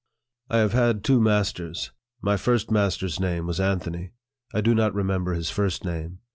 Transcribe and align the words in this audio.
I 0.49 0.57
have 0.57 0.73
had 0.73 1.03
two 1.03 1.21
masters. 1.21 1.91
My 2.23 2.35
first 2.35 2.71
master's 2.71 3.19
name 3.19 3.45
was 3.45 3.59
Anthony. 3.59 4.13
I 4.51 4.61
do 4.61 4.73
not 4.73 4.95
remember 4.95 5.33
his 5.35 5.51
first 5.51 5.85
name. 5.85 6.21